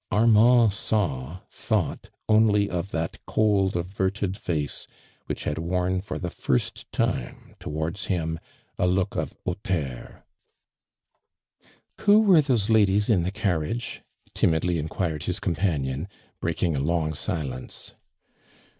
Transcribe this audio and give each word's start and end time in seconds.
Armand 0.11 0.73
saw— 0.73 1.41
thought 1.51 2.09
only 2.27 2.67
of 2.67 2.89
that 2.89 3.19
cold 3.27 3.75
averted 3.77 4.35
face 4.35 4.87
which 5.27 5.43
hail 5.43 5.53
worn 5.59 6.01
for 6.01 6.17
wr 6.17 6.21
42 6.21 6.23
ARMAND 6.23 6.23
DUKAKD. 6.23 6.23
the 6.23 6.29
firs*'. 6.31 6.85
tim« 6.91 7.55
to^vat*ds 7.73 8.05
him 8.05 8.39
a 8.79 8.87
look 8.87 9.15
of 9.15 9.35
hauteur." 9.45 10.23
Who 12.01 12.21
were 12.21 12.41
those 12.41 12.67
ladies 12.71 13.11
in 13.11 13.21
the 13.21 13.29
carriage?" 13.31 14.01
timidly 14.33 14.79
inquired 14.79 15.25
his 15.25 15.39
compainion, 15.39 16.07
breaking 16.41 16.75
a 16.75 16.79
long 16.79 17.13
silence. 17.13 17.93